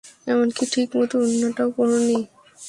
[0.27, 2.17] এমনকি ঠিক মতো উড়না টাও পর নি।